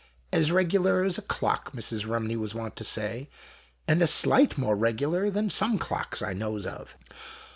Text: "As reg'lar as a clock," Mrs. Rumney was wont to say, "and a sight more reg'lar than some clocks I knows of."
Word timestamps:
"As 0.33 0.51
reg'lar 0.51 1.03
as 1.03 1.19
a 1.19 1.21
clock," 1.21 1.73
Mrs. 1.73 2.07
Rumney 2.07 2.35
was 2.35 2.55
wont 2.55 2.75
to 2.77 2.83
say, 2.83 3.29
"and 3.87 4.01
a 4.01 4.07
sight 4.07 4.57
more 4.57 4.75
reg'lar 4.75 5.29
than 5.29 5.51
some 5.51 5.77
clocks 5.77 6.23
I 6.23 6.33
knows 6.33 6.65
of." 6.65 6.97